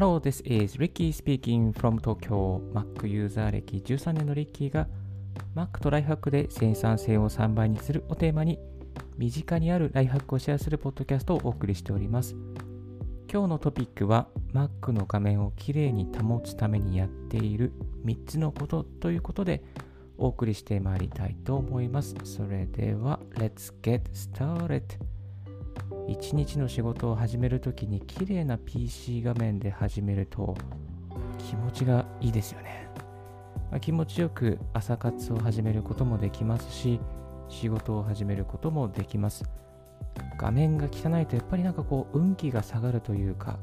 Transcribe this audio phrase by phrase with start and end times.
[0.00, 2.62] Hello, this is Ricky speaking from Tokyo.
[2.72, 4.88] Mac ユーザー歴13年のリッキーが
[5.54, 8.58] Mac とライフハックで生産性を3倍にするをテーマに
[9.18, 12.34] 身近にあるライフハックをシェアするポッドキャストをお送りしております。
[13.30, 17.74] 今日のトピックは Mac の画面をきれいに保つためにやっている
[18.06, 19.62] 3つのことということで
[20.16, 22.14] お送りしてまいりたいと思います。
[22.24, 25.19] それでは Let's get started!
[26.08, 30.56] 一日の仕事を始めるときに綺麗な PC 画面で始めると
[31.38, 32.88] 気持ちがいいですよね。
[33.70, 37.00] まあ、気持ちよく朝活を始めることもできますし、
[37.48, 39.44] 仕事を始めることもできます。
[40.36, 43.58] 画面が汚いとやっぱりなんかこう運気が下がるというか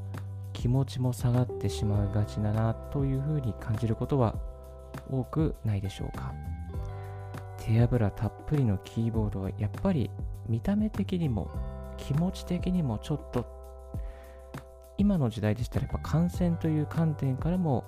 [0.52, 4.34] 気持ちも下がってしまいがちだなというふうに感じることは
[5.10, 6.32] 多くないでしょうか
[7.58, 10.10] 手脂たっぷりのキーボードはやっぱり
[10.48, 11.50] 見た目的にも
[11.98, 13.46] 気持ち的にもちょっと
[14.96, 17.84] 今の時代でしたらやっぱ感染という観点からも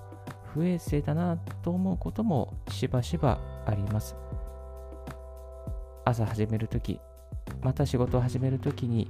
[0.53, 4.15] 不衛生だなと思うこともしばしばあります。
[6.05, 6.99] 朝始めるとき
[7.61, 9.09] また仕事を始めるときに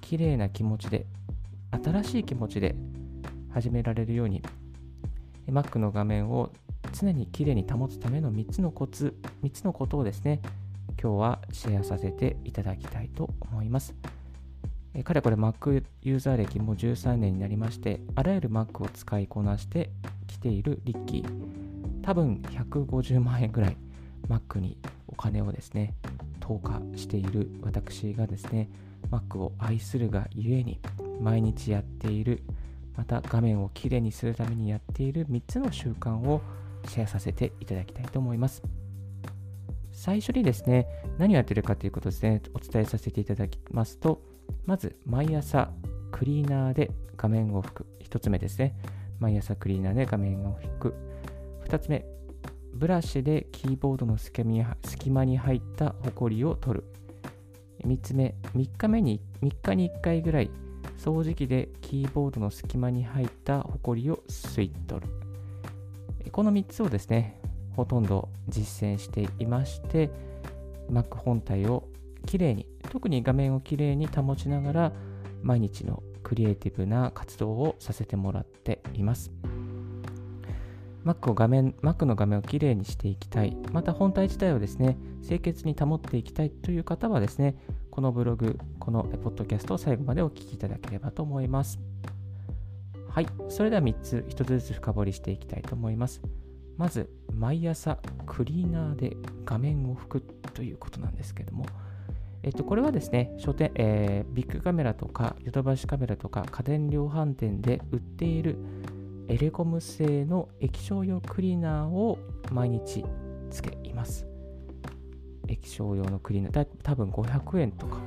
[0.00, 1.06] 綺麗な気持ちで
[1.70, 2.74] 新しい気持ちで
[3.50, 4.42] 始められるように
[5.48, 6.50] Mac の画面を
[6.92, 10.40] 常に綺麗に保つための3つのコツ3つのことをですね
[11.00, 13.94] 今日はシェアさせていただきたいと思います。
[14.94, 19.90] えかれこれ Mac ユーザー歴も13年になりまして、あらゆる Mac を使いこなして
[20.28, 22.02] きているリッキー。
[22.02, 23.76] 多分150万円ぐらい
[24.28, 25.94] Mac にお金をですね、
[26.40, 28.70] 投下している私がですね、
[29.10, 30.80] Mac を愛するがゆえに
[31.20, 32.42] 毎日やっている、
[32.96, 36.40] また画面をきれいにするためにやっている3つの習慣を
[36.86, 38.77] シェアさせていただきたいと思います。
[39.98, 40.86] 最初にですね、
[41.18, 44.22] 何をやってるかということですね、お伝えさせていただきますと、
[44.64, 45.72] まず、毎朝、
[46.12, 47.86] クリーナーで画面を拭く。
[48.04, 48.76] 1つ目ですね。
[49.18, 50.94] 毎朝クリーナーで画面を拭く。
[51.66, 52.06] 2つ目、
[52.74, 56.84] ブラシでキーボードの隙間に入ったホコリを取る。
[57.84, 60.50] 3つ目、3日目に、3日に1回ぐらい、
[60.96, 65.08] 掃除機でキーボードの隙間に入ったホコリを吸い取る。
[66.30, 67.40] この3つをですね、
[67.78, 70.10] ほとんど実践していまして
[70.90, 71.84] Mac 本体を
[72.26, 74.92] きれいに特に画面をきれいに保ちながら
[75.42, 79.30] 毎日のクリエイティブな活動をさせてもらっています。
[81.04, 83.56] Mac, を画面 Mac の画面をきれいにしていきたい。
[83.70, 87.54] また本体自体をですね清潔に保っていきたいという方はですね
[87.92, 91.78] このブログこのポッドキャストを最後までお聞きいただければと思います。
[93.08, 93.28] はい。
[93.48, 96.20] それでは3つ1つずつ深掘りしていきたいと思います。
[96.78, 100.20] まず毎朝クリーナーで画面を拭く
[100.54, 101.66] ということなんですけども、
[102.42, 108.56] えっと、これはですね、書店、えー、ビッグカメラとかヨドバシカメラとか家電量販店で売っている
[109.28, 112.18] エレコム製の液晶用クリーナーを
[112.50, 113.04] 毎日
[113.50, 114.26] つけます。
[115.48, 117.98] 液晶用のクリーナー、多分500円とか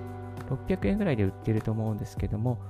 [0.49, 2.61] 600円ぐらいで売っていると思うんですけども、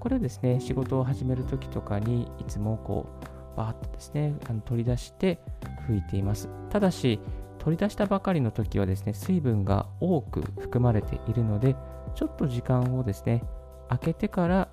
[0.00, 5.40] これをですね、仕事を始めるときとかにいつもこう、バーッとですね、あの取り出して
[5.88, 6.48] 拭いています。
[6.70, 7.20] ただし、
[7.58, 11.74] 取り出したばかりの時はですね、水分が多く含まれているので、
[12.14, 13.42] ちょっと時間をですね、
[13.88, 14.68] 開けてから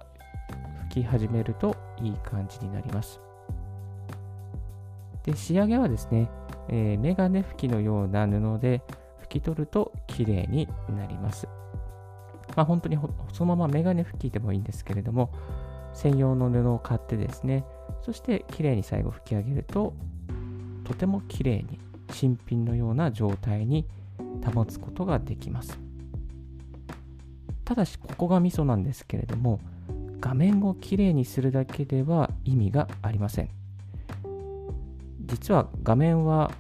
[0.90, 3.20] 拭き始めるといい感じになります。
[5.24, 6.30] で、仕上げはですね、
[6.70, 8.82] えー、メガネ拭きのような布で
[9.24, 11.48] 拭き取ると綺麗になります。
[12.56, 13.00] まあ、本当に
[13.32, 15.32] そのままメガネ拭きでもいいんですけれども、
[15.94, 17.66] 専用の布を買ってですね、
[18.04, 19.94] そしてきれいに最後拭き上げると、
[20.84, 21.80] とてもきれいに
[22.12, 23.88] 新品のような状態に
[24.54, 25.80] 保つことができます。
[27.64, 29.60] ただし、ここがミソなんですけれども、
[30.20, 33.50] 画面をきれいにするだけでは意味がありません。
[35.22, 36.52] 実は画面は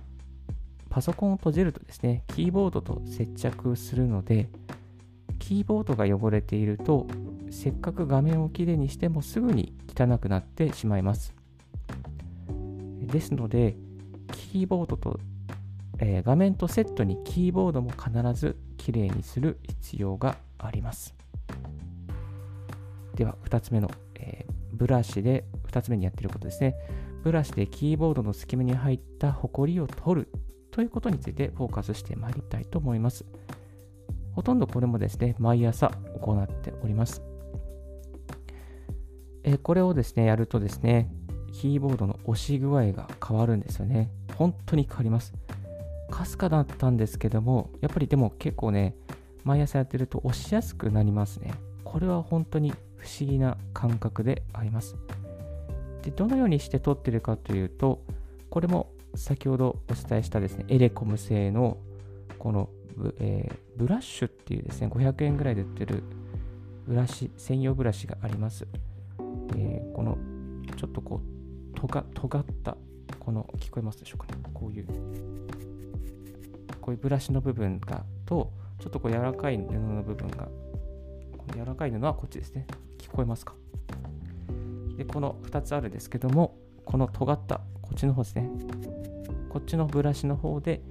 [0.89, 4.49] パソコンを閉じるとですね、キーボードと接着するので、
[5.39, 7.05] キーボードが汚れていると
[7.51, 11.33] せっかく画面をきれいにしてもすぐに汚くなってしまいます。
[13.01, 13.75] ですので、
[14.31, 15.19] キーボードと、
[15.99, 21.13] えー、画面とセットにキーボードも必ずきれいにする必要があります。
[23.15, 26.75] では、2つ目の、えー、ブラシで、2つ目にやってることですね。
[27.23, 30.27] ブラシでキーボードの隙間に入ったホコリを取る
[30.71, 33.25] ということについてフォーカスしてまいりたいと思います。
[34.33, 37.32] ほとんどこれもですね、毎朝行っております。
[39.43, 41.09] えこれをですね、やるとですね、
[41.51, 44.09] キーボードの押し具合が変わるんですよね。
[44.35, 45.33] 本当に変わります。
[46.09, 48.95] かすかだったんですけども、やっぱりでも結構ね、
[49.43, 51.53] 毎朝やってると押しやすくなりますね。
[51.83, 54.95] これは本当に不思議な感覚であります。
[56.01, 58.01] でどのようにして取ってるかというと、
[58.49, 61.77] これも先ほどお伝えしたですね、エレコム製の
[62.39, 66.03] このブ,、えー、ブラッシュっていうですね、500円ぐらいで売ってる
[66.87, 68.67] ブラシ、専用ブラシがあります。
[69.55, 70.17] えー、この
[70.77, 71.21] ちょっとこ
[71.75, 72.77] う、とが尖った、
[73.19, 74.87] この、聞こえますでしょうかね、こういう、
[76.81, 80.47] こういうブラシの部分が、と、ちょっとこう柔らかい布の部分が、
[81.37, 82.67] この柔らかい布はこっちですね。
[82.97, 83.55] 聞こえますか？
[84.97, 88.49] で、この2つあるんですけども、この尖った、こっちの方ですね。
[89.49, 90.81] こっちのブラシの方で、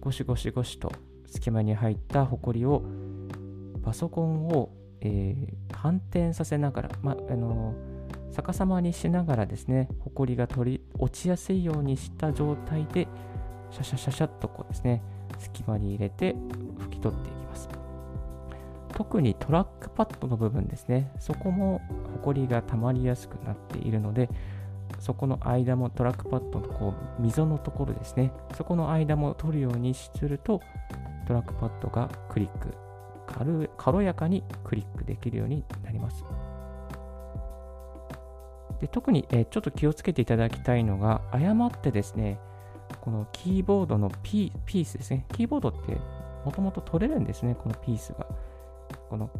[0.00, 0.92] ゴシゴシゴシと
[1.26, 2.82] 隙間に入ったホコリを
[3.82, 4.70] パソコンを、
[5.00, 7.74] えー、反転させながら、まあの
[8.34, 13.06] 逆さまにしながらですね、ホコリが取り落ちやすいようにした状態で、
[13.70, 15.02] シャシャシャシャっとこうですね、
[15.38, 16.34] 隙間に入れて
[16.78, 17.68] 拭き取っていきます。
[18.92, 21.80] 特にトラックパッドの部分ですね、そこも
[22.12, 24.28] ホコリが溜まりやすくなっているので、
[24.98, 30.60] そこの間もトラックパッドのこう溝のところですね、そこの間も取るようにすると、
[31.28, 32.74] トラックパッドがクリック、
[33.76, 36.24] 軽やかにクリックできるようになります。
[38.84, 42.38] で特に、え、ちょっと気をつけていただきたいのが、誤ってですね、
[43.00, 45.24] このキーボードのピピースですね。
[45.32, 45.96] キーボードって
[46.44, 48.26] もともと取れるんですね、このピースが。
[49.08, 49.30] この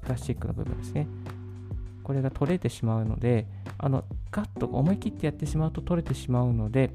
[0.00, 1.06] プラスチックの部分ですね。
[2.02, 3.46] これが取れてしまうので、
[3.76, 6.90] あのガッと思い切ってやってしまうと取れてしまうので、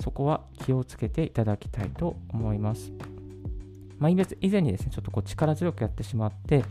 [0.00, 2.92] そこは気をつけていただきたいと思います。
[3.98, 4.14] まあ、以
[4.48, 6.62] 前にですね、ちょっとこう力強くやってしまって、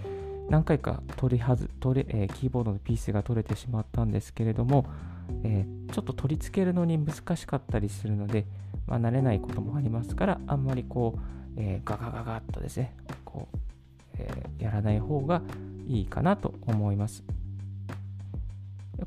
[0.49, 4.85] 何回か取りはず取れ、えー、キーボードのピースが取れてしまったんですけれども、
[5.43, 8.45] えー、ちょっと取り付けるのに難しかったりするので、
[8.87, 11.19] まあ、慣れないこともありますから、あんまりこう、
[11.57, 12.95] えー、ガガガガッとですね、
[13.25, 13.57] こう、
[14.17, 15.41] え、やらない方が
[15.87, 17.23] いいかなと思います。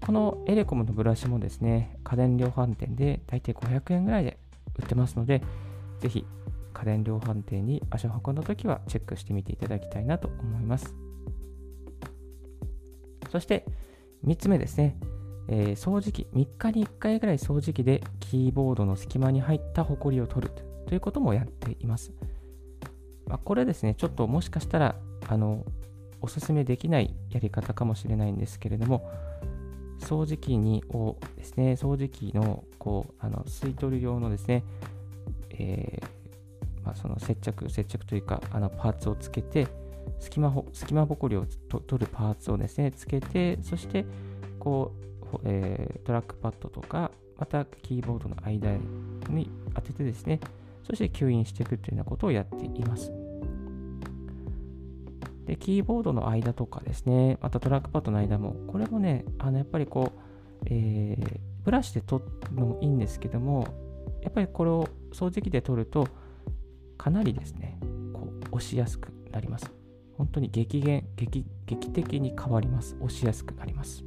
[0.01, 4.39] このエレコムのブラシもですね、家電量販店で大体500円ぐらいで
[4.79, 5.43] 売ってますので、
[6.01, 6.25] ぜひ
[6.75, 11.06] 家電量販店に足を運んだときはチェックしてみていただきたいなと思います。
[13.31, 13.65] そして
[14.27, 14.97] 3つ目ですね、
[15.49, 20.53] えー、掃除機、3日に1回ぐらい掃除機でキーボードの隙間に入ったホコリを取る
[20.87, 22.13] ということもやっています。
[23.27, 24.97] まあ、これですね、ちょっともしかしたら、
[25.29, 25.65] あの、
[26.21, 29.09] おすすめできないやり方かもしれないんですけれども、
[30.01, 34.65] 掃除機にをですね、掃除機のこうあの吸い取る用のですね、
[35.51, 39.67] えー、まあ、その接着、接着というか、あのパーツをつけて、
[40.19, 41.47] 隙間隙間ぼこりを
[41.87, 44.07] 取るパーツをですね、つけて、そして、
[44.59, 44.93] こ
[45.33, 48.73] う、えー、トラックパッドとか、またキーボードの間
[49.29, 50.41] に当ててですね、
[50.85, 53.13] そして吸引していくというようなことをやっています。
[55.45, 63.67] で、キーボードの間とかですね、またトラックパッドの間も、これもね、あのやっぱりこう、えー、ブラシで取るのもいいんですけども、
[64.23, 66.09] やっぱりこれを掃除機で取ると、
[66.99, 67.79] かなりですね、
[68.13, 69.76] こう押しやすくなります。
[70.17, 72.97] 本当に激減、劇劇的に変わります。
[73.01, 74.05] 押しやすくなります。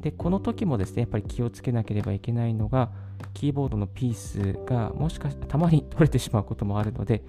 [0.00, 2.90] で、この時もですね、やっぱり気をつけなければいけないのが、
[3.32, 7.24] キーボードのピースがもしかしたらたまに取れてしまうこともあるので、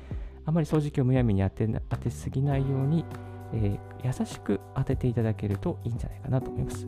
[0.46, 3.06] あまり掃除機をむやみに当て当てすぎないように、
[3.54, 6.86] えー、優しく当てていただけるといいんじゃないかなと思います。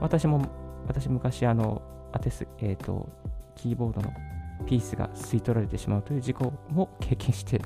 [0.00, 0.46] 私も、
[0.86, 3.08] 私昔、あの、当てす、えっ、ー、と、
[3.56, 4.12] キーボードの
[4.66, 7.60] ピースが吸い取られてしまうという事故も経験して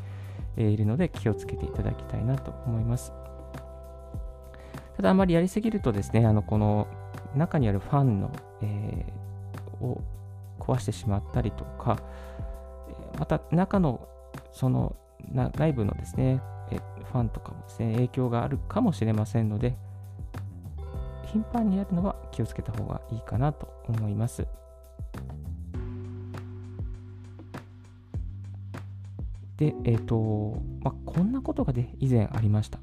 [0.63, 3.13] いるので気をつけていただきたいなと思います。
[4.97, 6.89] ただあまりやりすぎるとですね、あのこの
[7.37, 10.03] 中にあるファンの、えー、を
[10.59, 11.99] 壊してしまったりとか、
[13.19, 14.09] また中の
[14.53, 14.97] その
[15.57, 16.43] 内部のですね、
[17.13, 19.77] ファンとかもですね、影響があるかもしれませんので、
[21.27, 24.47] 頻繁にやるのは気をつけた方がいいかなと思います。
[29.59, 32.79] で、えっ、ー、と、まあ、こんなことがね、以前ありました。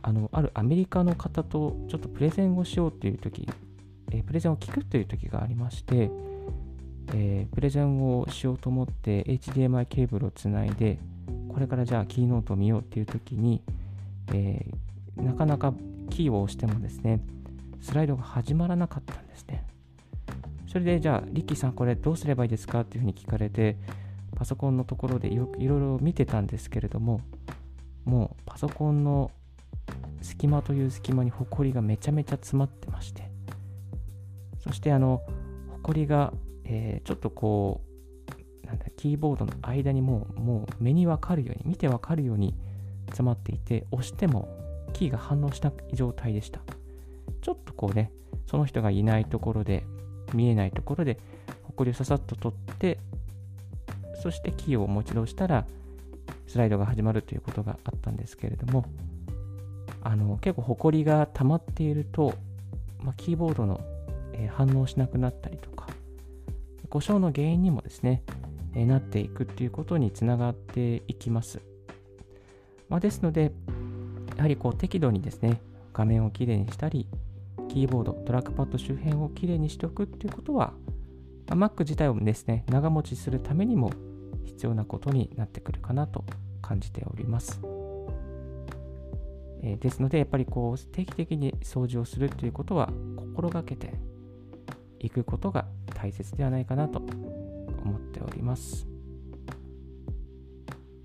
[0.00, 3.48] あの、あるアメリカの方とちょっとプレゼンをしようっていう時、
[4.10, 6.10] えー、プレゼンを聞くという時がありまして、
[7.14, 10.98] えー、プレゼンをしようと思って HDMI ケーブルをつないで、
[11.48, 13.62] これからじゃあキーノートを見ようっていう時に、
[14.32, 15.74] えー、なかなか
[16.08, 17.20] キーを押してもですね、
[17.82, 19.64] スライドが始まらなかったんですね。
[20.68, 23.76] それで、じゃあ、リッキーさん、これどうすればいいですかっていうふうに聞かれて、
[24.42, 27.20] パソコンのところでよくいろいろ見てたんですけれども、
[28.04, 29.30] もうパソコンの
[30.20, 33.30] 隙間という隙間にホコリがめちゃめちゃ詰まってまして、
[34.58, 35.22] そしてあの、
[35.74, 36.32] ホコリが、
[36.64, 37.82] えー、ちょっとこ
[38.64, 42.56] う、なんだ、キーボードの間にもう、もう目にわかるように、見てわかるように
[43.10, 44.48] 詰まっていて、押しても
[44.92, 46.62] キーが反応しない状態でした。
[47.42, 48.10] ちょっとこうね、
[48.48, 49.86] その人がいないところで、
[50.34, 51.20] 見えないところで、
[51.62, 52.98] ホコリをささっと取って、
[54.22, 55.66] そしてキーを持ち直したら、
[56.46, 58.84] スライドが始まるということがあったんですけれども、
[60.00, 62.34] あの結構ホコリが溜まっていると、
[63.02, 63.80] まあ、キーボードの、
[64.32, 65.88] えー、反応しなくなったりとか、
[66.88, 68.22] 故障の原因にもですね、
[68.74, 71.60] えー、なっていくっていうことにつながっていきます。
[72.88, 73.50] まあ、ですので、
[74.36, 75.60] やはりこう適度にですね、
[75.92, 77.08] 画面をきれいにしたり、
[77.68, 80.74] キーボード、トラックパッド周辺をきれいにしておくっていうことは、
[81.48, 83.90] ま、Mac 自体をですね、長持ちするためにも
[84.44, 86.24] 必要なことになってくるかなと
[86.60, 87.60] 感じております。
[89.62, 93.94] えー、ですので、やっぱりこう定期的に掃除をするということは心がけて
[94.98, 98.86] いくことが大切ではないかなと思っております。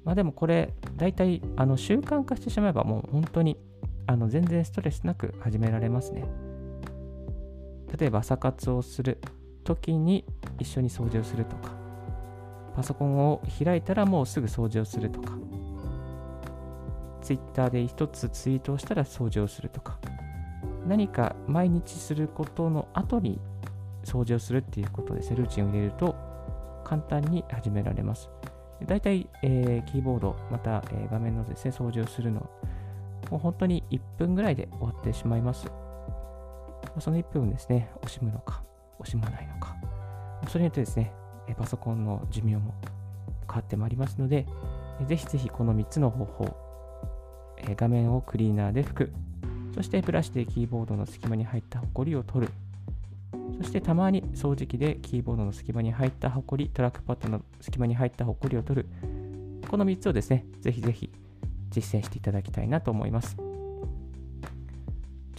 [0.03, 3.58] まあでもこれ、大体あの習慣化してしまえばもう本当に
[4.08, 6.24] あの全然ストレスなく始められますね。
[8.00, 9.20] 例えば朝活をする
[9.63, 10.25] 時に
[10.60, 11.76] 一緒に掃除をするとか、
[12.77, 15.36] パソコンを開いたらもうすぐ掃除をするとか、
[17.24, 19.98] Twitter で一つツイートをしたら掃除をするとか、
[20.88, 23.41] 何か毎日することの後に
[24.03, 26.15] 掃除をするっていうことですね、ルーチンを入れると
[26.86, 28.29] 簡単に始められます。
[28.86, 32.41] だいたい、えー、キーボード、また、えー、画面のですね、掃除をするの、
[33.31, 35.65] もう本当に1分ぐらいで終わってしまいます。
[37.00, 38.62] その1分ですね、惜しむのか、
[39.00, 39.75] 惜しまないのか、
[40.48, 41.12] それによってですね、
[41.56, 42.74] パソコンの寿命も
[43.48, 44.46] 変わってまいりますので、
[45.08, 46.58] ぜひぜひこの3つの方法、
[47.75, 49.13] 画面をクリーナーで拭く、
[49.74, 52.54] そしてブラシでキーボードの隙間に入ったホコリを取る、
[53.58, 58.89] そしてたまに掃除機でキーボードの隙間に入ったホコリ、トラックパッドの隙間に入ったホコリを取る、
[59.70, 61.12] この3つをですね、ぜひぜひ
[61.70, 63.36] 実践していただきたいなと思います。
[63.36, 63.44] ちょ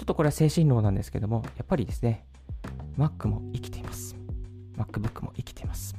[0.02, 2.24] っとこれは精神論なんですけども、やっぱりですね、
[2.96, 3.77] Mac も生きて。
[4.78, 5.96] MacBook も生きています。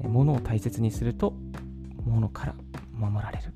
[0.00, 1.34] 物を大切にすると、
[2.04, 2.54] 物から
[2.92, 3.52] 守られる。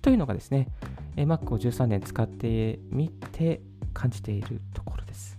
[0.00, 0.68] というのがですね、
[1.16, 3.60] Mac を13年使ってみて
[3.92, 5.38] 感じているところです。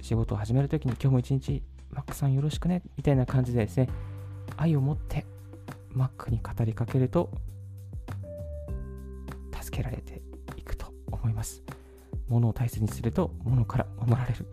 [0.00, 1.62] 仕事を始めるときに今日も一日
[1.94, 3.88] Mac さんよろしくねみたいな感じでですね、
[4.56, 5.24] 愛を持って
[5.94, 7.30] Mac に語りかけると
[9.60, 10.20] 助けられて
[10.56, 11.62] いくと思います。
[12.28, 14.46] 物を大切にすると物から守られる。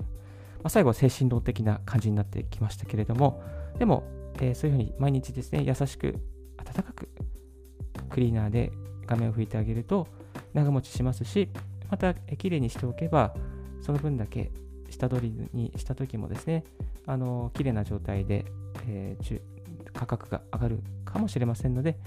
[0.59, 3.41] まあ、最後は精神論的な感じになってきましたけれども、
[3.77, 4.03] でも、
[4.39, 6.15] えー、そういうふうに毎日ですね、優しく、
[6.57, 7.09] 温かく、
[8.09, 8.71] クリーナーで
[9.05, 10.07] 画面を拭いてあげると
[10.53, 11.49] 長持ちしますし、
[11.89, 13.33] また、えー、きれいにしておけば、
[13.81, 14.51] その分だけ
[14.89, 16.63] 下取りにした時もですね、
[17.05, 18.45] あの綺麗な状態で、
[18.87, 19.41] えー、
[19.93, 21.97] 価格が上がるかもしれませんので、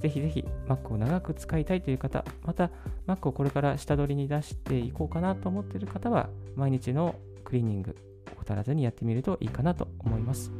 [0.00, 2.70] ぜひぜひ Mac を長く使いたいという方、また
[3.06, 7.96] Mac をこれから下取りに出していこうかなと思っている方は、毎日のクリーニング、
[8.40, 10.52] 怠らずにやってみるといいかなと思います。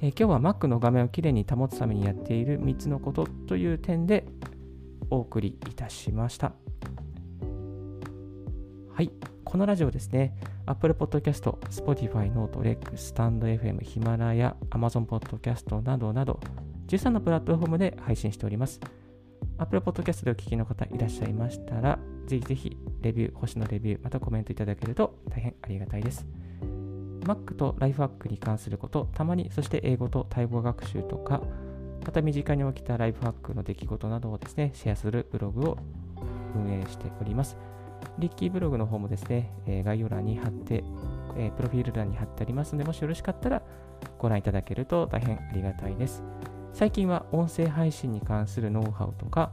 [0.00, 4.26] えー、今日は Mac の画面をきれいに保つためにやっている3つのことという点で
[5.10, 6.52] お送りいたしました。
[8.92, 9.10] はい、
[9.44, 10.34] このラジオですね、
[10.66, 16.40] Apple Podcast、Spotify、Note、Rex、StandFM、ヒマラヤ、Amazon Podcast などなど、
[16.88, 18.80] 13のプラットフォームで配信しております。
[19.58, 26.26] Apple Podcast でお聞きの方いらっしゃいましたら、ぜひぜひレビュー、星のレビュー、またコメントいただけると大変ありがたいです。
[27.20, 31.42] Mac とライフワークに関すること、たまに、そして英語とタイ語学習とか、
[32.04, 35.78] また身近に起きたライフハックの出来事などをですね、シェアするブログを
[36.54, 37.56] 運営しております。
[38.18, 40.84] リッキーブログの方もですね、え概要欄に貼って、
[41.36, 43.62] えプロフィール欄に貼ってありますので、もしよろしかったら
[44.18, 46.22] ご覧いただけると大変ありがたいです。
[46.72, 49.52] 最近は音声配信に関するノウハウとか、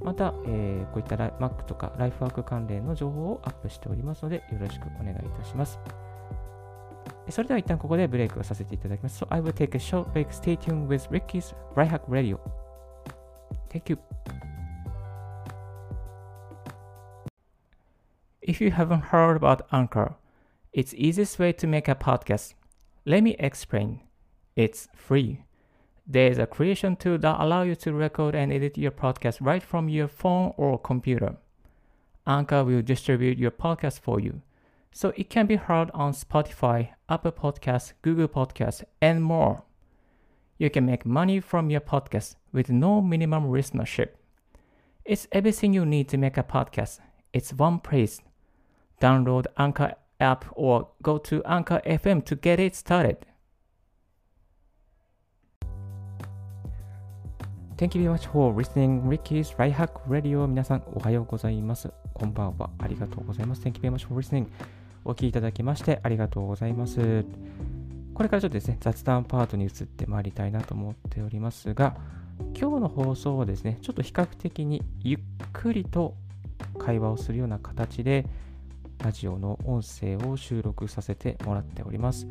[0.00, 5.78] また、えー、こういった Mac とかライフワーク関連の情報をアップしておりますので、よろしくお願いいたします。
[7.28, 9.22] それでは一旦ここでブレイクをさせていただきます。
[9.22, 10.28] So I will take a short break.
[10.28, 12.40] Stay tuned with Ricky's Right Hack Radio.
[13.68, 13.98] Thank you.
[18.42, 20.14] If you haven't heard about Anchor,
[20.72, 22.54] it's easiest way to make a podcast.
[23.06, 24.00] Let me explain.
[24.56, 25.44] It's free.
[26.12, 29.62] There is a creation tool that allows you to record and edit your podcast right
[29.62, 31.36] from your phone or computer.
[32.26, 34.42] Anchor will distribute your podcast for you,
[34.90, 39.62] so it can be heard on Spotify, Apple Podcasts, Google Podcasts, and more.
[40.58, 44.08] You can make money from your podcast with no minimum listenership.
[45.04, 46.98] It's everything you need to make a podcast.
[47.32, 48.20] It's one place.
[49.00, 53.26] Download Anchor app or go to Anchor FM to get it started.
[57.80, 61.90] Thank you very much for listening Ricky's Right Hack Radio 皆さんおはようございます。
[62.12, 62.68] こんばんは。
[62.78, 63.62] ありがとうございます。
[63.62, 64.48] Thank you very much for listening
[65.02, 67.24] お聞きいただきましてありがとうございます。
[68.12, 71.96] これからちょっとですね、雑談パートに移ってまいりたいなと思っておりますが、
[72.54, 75.18] 今日の放送はですね、ちょっと比較的にゆっ
[75.54, 76.14] くりと
[76.78, 78.26] 会話をするような形で、
[79.02, 82.26] ラジオの音声を収録させてもらっております。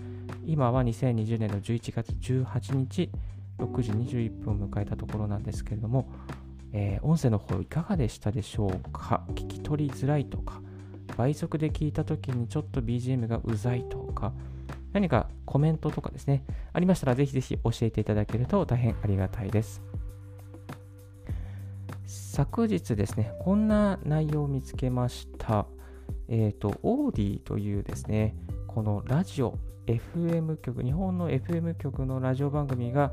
[0.46, 3.10] 今は2020年の11月18日、
[3.60, 6.10] 6時21分を迎えたところなんですけれども、
[6.72, 9.24] えー、音声の方いかがでしたでしょうか？
[9.30, 10.62] 聞き取りづらいとか、
[11.18, 14.34] 倍速で聞いた時にちょっと BGM がうざいとか、
[14.94, 19.82] 何かコメントとかですね、ありましたらぜひぜひ教えていただけると大変ありがたいです。
[22.06, 25.66] 昨日ですね、こんな内容を見つけました。
[26.28, 28.36] えっ、ー、と、オーディというですね、
[28.68, 33.12] このラジオ、FM 局、日本の FM 局のラジオ番組が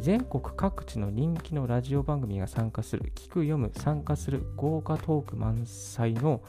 [0.00, 6.42] 全国各地の人気のラジオ番組が参加する、聞く、読む、参加する豪華トーク満載の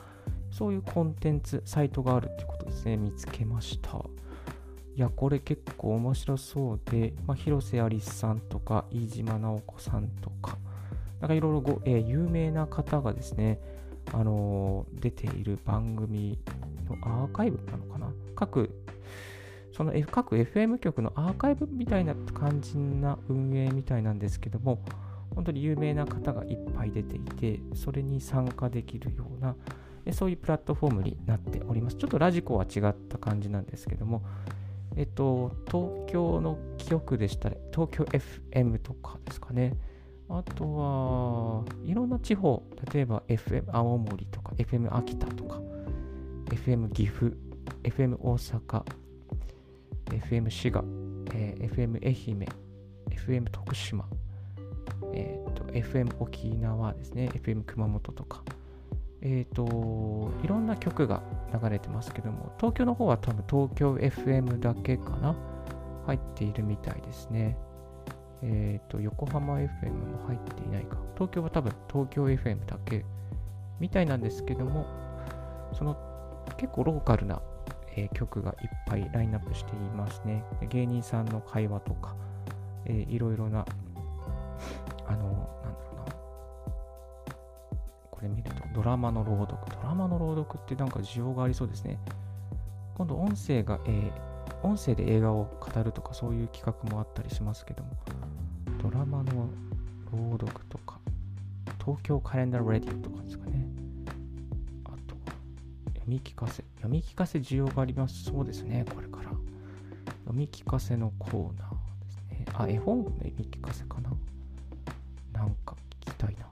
[0.52, 4.04] そういうコンテンツ、サイトがあるってことですね、見つけました。
[4.96, 10.58] いや、これ結構面白そうで、まあ、広瀬アリスさんとか、飯島直子さんとか、
[11.20, 13.60] なんかいろいろご、えー、有名な方がですね、
[14.14, 16.40] あのー、出ている番組
[16.90, 18.72] のアーカイブなのかな各、
[19.78, 24.80] その、各 FM 局のアーカイブみたいな感じな運営みたいなんですけども、
[25.36, 29.56] 本当に有名な方がいっぱい出ていて、それに参加できるような、
[30.14, 31.96] そういうプラットフォームになっております。
[31.96, 34.24] ちょっとラジコは違った感じなんですけども、
[34.96, 39.76] えっと、東京の記憶でしたら、東京 FM とかですかね。
[40.28, 45.62] あとは、いろんな地方、例えば FM 青森とか、FM 秋田とか、
[46.48, 47.38] FM 岐阜、
[47.84, 48.84] FM 大阪、
[50.10, 50.84] FM 滋賀、
[51.34, 52.48] えー、FM 愛媛、
[53.10, 54.06] FM 徳島、
[55.14, 58.44] えーと、FM 沖縄ですね、FM 熊本とか、
[59.22, 65.36] えっ、ー、と、いろんな曲が流れてますけども、東京の方は多分東京 FM だけかな
[66.06, 67.58] 入っているみたいですね。
[68.44, 70.98] えっ、ー、と、横浜 FM も入っていないか。
[71.16, 73.04] 東京は多分東京 FM だけ
[73.80, 74.86] みたいなんですけども、
[75.74, 75.98] その
[76.58, 77.42] 結構ローカルな、
[77.98, 80.44] えー、曲がいっぱいラインナップしていますね。
[80.70, 82.16] 芸人さんの会話とか、
[82.86, 83.66] えー、いろいろな、
[85.08, 86.14] あの、なんだろうな。
[88.12, 89.58] これ見ると、ドラマの朗読。
[89.82, 92.00] ドラマの朗読ってなんか需要がありそうですね。
[92.96, 97.90] 今度音声が、えー、音声で映画を語るとかそういう企画もあったりしますけども、
[98.82, 99.50] ドラマの
[100.12, 101.00] 朗読とか、
[101.84, 103.47] 東京カレンダーレディオとかですかね。
[106.08, 106.64] み聞かせ。
[106.76, 109.24] 読み聞かせ需要がありますそうですね、これから。
[109.24, 109.40] 読
[110.34, 112.46] み聞かせのコーナーですね。
[112.54, 114.10] あ、絵本の読み聞かせかな。
[115.34, 116.48] なんか聞きたいな。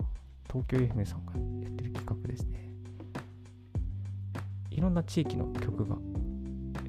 [0.47, 2.69] 東京 FM さんがやってる企画ですね。
[4.71, 5.95] いろんな地域の曲が、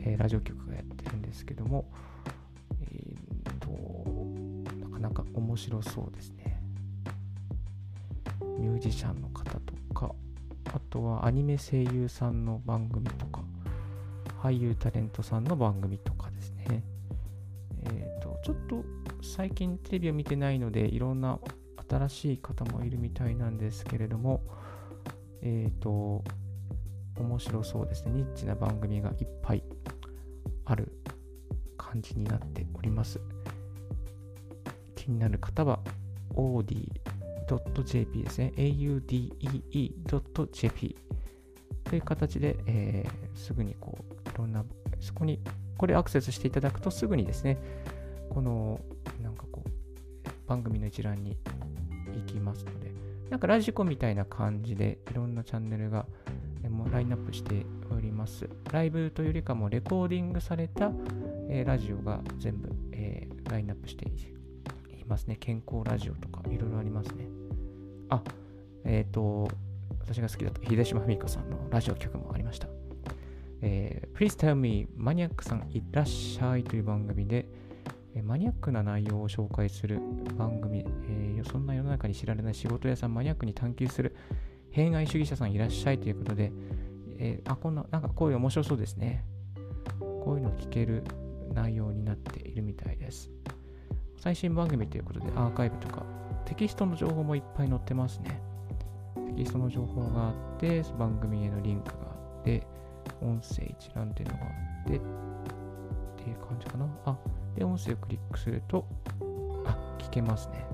[0.01, 1.89] えー、ラジオ局がやってるんですけども、
[2.81, 6.61] えー、と、なかなか面白そうですね。
[8.59, 9.57] ミュージシャンの方
[10.91, 13.43] とか、あとはアニメ声優さんの番組とか、
[14.43, 16.83] 俳優タレントさんの番組とかですね。
[17.85, 18.85] えっ、ー、と、ちょっと
[19.23, 21.39] 最近テレビを見てないので、いろんな
[21.89, 24.43] 新しい方もいるみたいなんですけれども、
[25.43, 26.25] えっ、ー、と、
[27.19, 28.13] 面白そうですね。
[28.13, 29.63] ニッチな番組がいっぱい
[30.65, 30.93] ある
[31.77, 33.21] 感じになっております。
[34.95, 35.81] 気になる方は
[36.35, 37.06] オーディ
[37.49, 38.53] audi.jp ですね。
[38.57, 39.27] audee.jp
[41.85, 44.65] という形で、えー、すぐにこう、いろんな、
[45.01, 45.41] そこに、
[45.77, 47.59] これアクセスしていただくとすぐにですね、
[48.31, 48.81] この、
[49.23, 49.71] なんかこう、
[50.49, 51.37] 番組の一覧に
[52.15, 52.93] 行きますので、
[53.31, 56.07] なんかラジコみたいな感じで、いろんなチャンネルが
[56.69, 58.49] もラインナップしております。
[58.73, 60.91] ライブというよりかもレコーディングされた、
[61.49, 64.36] えー、ラジオが全部、えー、ラインナップしてい
[65.07, 65.37] ますね。
[65.37, 67.27] 健康ラジオとかいろいろありますね。
[68.09, 68.23] あ、
[68.85, 69.49] えっ、ー、と、
[70.01, 72.69] 私が好きだった秀島文香さんのラジオ曲もありました。
[73.63, 77.47] えー、Please Tell Me マニアックさんいらっしゃいという番組で、
[78.15, 80.01] えー、マニアックな内容を紹介する
[80.37, 84.15] 番組、えー、そんな世の中に知られない仕事屋さんマニアックに探求する
[84.71, 86.53] 弊害主義者さんいらっしゃいということで、
[87.19, 89.25] えー、あ、こんな、なんかこういう面白そうですね。
[89.99, 91.03] こういうのを聞ける
[91.55, 93.31] 内容になっているみたいです。
[94.19, 96.03] 最新番組ということでアーカイブとか
[96.47, 98.41] テキストの情報もいっぱい載ってますね。
[99.37, 102.67] テキストの情報があって、番組へのリンクがあって、
[103.21, 105.01] 音声一覧っていうのがあって、っ
[106.17, 106.89] ていう感じかな。
[107.05, 107.19] あ、
[107.57, 108.87] で、音声をクリックすると、
[109.67, 110.65] あ、聞けますね。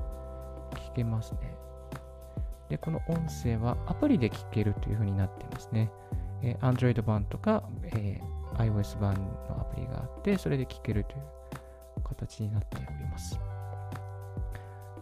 [0.74, 1.57] 聞けますね。
[2.68, 5.90] で、この音声はアプリで聞けるというふうになってますね。
[6.42, 11.22] えー、Android 版とか、えー、iOS 版のアプリがあって、それで聞けるという
[12.14, 13.38] 形になっております。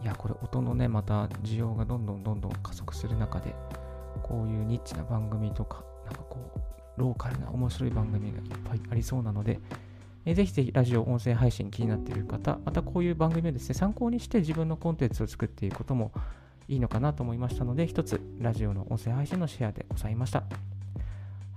[0.01, 3.53] いや、これ音のね、また需要がどんどんどんどん加速する中で、
[4.23, 9.59] こういうニッチな番組とか、なんかこう、ローカルな面白い番組がいっぱいありそうなので、
[10.25, 16.11] えぜひぜひラジオ音声配信気になっている方、またこういう番組をですね、参考にして自分のコンテンツを作っていくことも
[16.67, 20.43] いいのかなと思いましたので、一つラジオの音声配信のシェアでございました。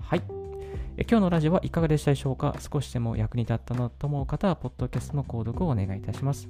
[0.01, 0.44] はい。
[0.97, 2.55] 今日のラジオはいかがでしたでしょうか？
[2.59, 6.49] 少しでも役に立ったなと思う方は、ポッドキャストの購読をお願いいたします。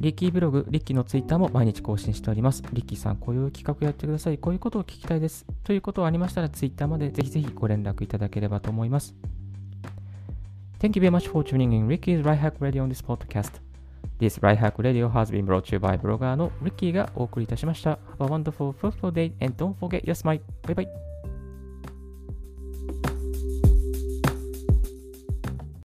[0.00, 2.62] リッキーブログ、リッキーのツイッターも毎日更新しております。
[2.72, 4.38] リッキーさん、こういう企画やってください。
[4.38, 5.46] こういうことを聞きたいです。
[5.62, 9.14] ということがありましたら、ツイッターまでぜひぜひご連絡いただければと思います。
[10.80, 13.60] Thank you very much for tuning in Ricky's Right Hack Radio on this podcast.
[14.18, 17.98] This Right Hack Radio has been brought to you by ブロガーの Ricky がお送りいたしました。
[18.18, 20.40] Have a wonderful, fruitful day and don't forget your smile.
[20.62, 21.13] Bye bye.